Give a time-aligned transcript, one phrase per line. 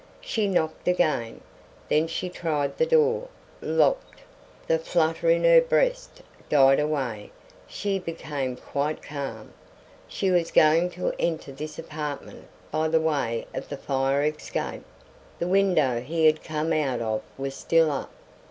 [0.19, 1.41] She knocked again;
[1.87, 3.27] then she tried the door.
[3.61, 4.21] Locked.
[4.65, 7.29] The flutter in her breast died away;
[7.67, 9.53] she became quite calm.
[10.07, 14.81] She was going to enter this apartment by the way of the fire escape.
[15.37, 18.11] The window he had come out of was still up.